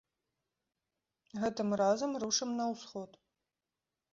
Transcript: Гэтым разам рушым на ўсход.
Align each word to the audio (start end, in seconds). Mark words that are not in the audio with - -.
Гэтым 1.43 1.69
разам 1.81 2.11
рушым 2.25 2.49
на 2.61 2.65
ўсход. 2.73 3.11